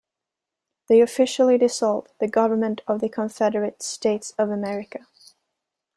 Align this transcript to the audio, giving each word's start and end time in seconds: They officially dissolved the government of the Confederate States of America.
They 0.89 0.99
officially 0.99 1.59
dissolved 1.59 2.11
the 2.17 2.27
government 2.27 2.81
of 2.87 3.01
the 3.01 3.07
Confederate 3.07 3.83
States 3.83 4.33
of 4.35 4.49
America. 4.49 5.05